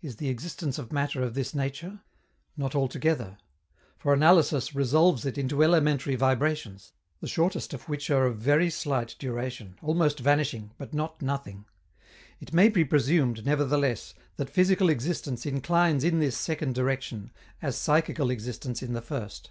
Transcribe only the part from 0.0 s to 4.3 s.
Is the existence of matter of this nature? Not altogether, for